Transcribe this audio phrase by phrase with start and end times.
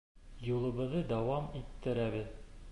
[0.45, 2.37] Юлыбыҙҙы дауам иттерәбеҙ.